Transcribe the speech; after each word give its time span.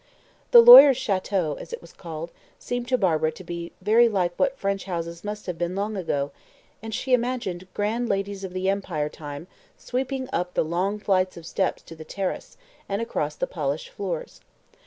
The 0.49 0.61
lawyer's 0.63 0.97
château, 0.97 1.59
as 1.59 1.71
it 1.71 1.79
was 1.79 1.93
called, 1.93 2.31
seemed 2.57 2.87
to 2.87 2.97
Barbara 2.97 3.31
to 3.33 3.43
be 3.43 3.71
very 3.83 4.09
like 4.09 4.33
what 4.35 4.57
French 4.57 4.85
houses 4.85 5.23
must 5.23 5.45
have 5.45 5.59
been 5.59 5.75
long 5.75 5.95
ago, 5.95 6.31
and 6.81 6.91
she 6.91 7.13
imagined 7.13 7.67
grand 7.75 8.09
ladies 8.09 8.43
of 8.43 8.51
the 8.51 8.67
Empire 8.67 9.09
time 9.09 9.45
sweeping 9.77 10.27
up 10.33 10.55
the 10.55 10.65
long 10.65 10.97
flight 10.97 11.37
of 11.37 11.45
steps 11.45 11.83
to 11.83 11.95
the 11.95 12.03
terrace, 12.03 12.57
and 12.89 12.99
across 12.99 13.35
the 13.35 13.45
polished 13.45 13.89
floors. 13.89 14.41